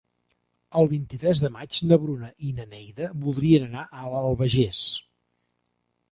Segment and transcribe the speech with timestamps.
[0.79, 4.81] El vint-i-tres de maig na Bruna i na Neida voldrien anar a l'Albagés.